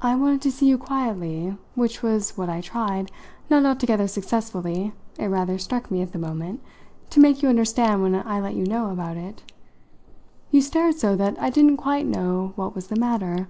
[0.00, 3.10] "I wanted to see you quietly; which was what I tried
[3.50, 6.60] not altogether successfully, it rather struck me at the moment
[7.10, 9.42] to make you understand when I let you know about it.
[10.52, 13.48] You stared so that I didn't quite know what was the matter.